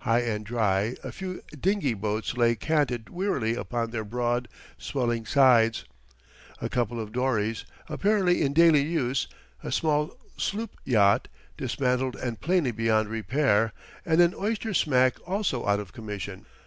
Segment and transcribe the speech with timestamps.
[0.00, 5.86] High and dry, a few dingy boats lay canted wearily upon their broad, swelling sides,
[6.60, 9.26] a couple of dories, apparently in daily use;
[9.64, 13.72] a small sloop yacht, dismantled and plainly beyond repair;
[14.04, 16.44] and an oyster smack also out of commission.